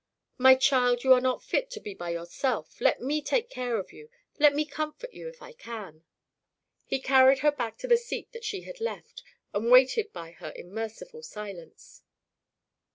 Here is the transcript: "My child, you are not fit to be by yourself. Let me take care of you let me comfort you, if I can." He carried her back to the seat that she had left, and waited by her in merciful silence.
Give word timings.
"My 0.39 0.55
child, 0.55 1.03
you 1.03 1.13
are 1.13 1.21
not 1.21 1.43
fit 1.43 1.69
to 1.69 1.79
be 1.79 1.93
by 1.93 2.09
yourself. 2.09 2.81
Let 2.81 3.01
me 3.03 3.21
take 3.21 3.51
care 3.51 3.77
of 3.77 3.93
you 3.93 4.09
let 4.39 4.55
me 4.55 4.65
comfort 4.65 5.13
you, 5.13 5.27
if 5.29 5.43
I 5.43 5.53
can." 5.53 6.03
He 6.85 6.97
carried 6.99 7.41
her 7.45 7.51
back 7.51 7.77
to 7.77 7.87
the 7.87 7.97
seat 7.97 8.31
that 8.31 8.43
she 8.43 8.61
had 8.61 8.81
left, 8.81 9.21
and 9.53 9.69
waited 9.69 10.11
by 10.11 10.31
her 10.31 10.49
in 10.49 10.71
merciful 10.73 11.21
silence. 11.21 12.01